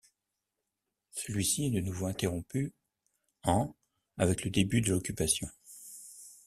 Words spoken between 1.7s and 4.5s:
nouveau interrompu en avec le